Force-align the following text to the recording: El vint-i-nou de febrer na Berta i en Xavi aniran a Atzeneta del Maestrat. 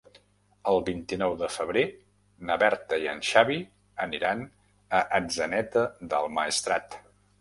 El 0.69 0.79
vint-i-nou 0.85 1.33
de 1.41 1.49
febrer 1.55 1.83
na 2.49 2.57
Berta 2.63 2.99
i 3.03 3.07
en 3.11 3.21
Xavi 3.29 3.57
aniran 4.07 4.41
a 5.01 5.03
Atzeneta 5.21 5.85
del 6.15 6.33
Maestrat. 6.41 6.99